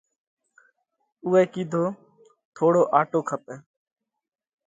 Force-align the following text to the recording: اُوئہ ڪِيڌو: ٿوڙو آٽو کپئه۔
اُوئہ 1.25 1.41
ڪِيڌو: 1.53 1.83
ٿوڙو 2.55 2.83
آٽو 2.99 3.19
کپئه۔ 3.29 3.55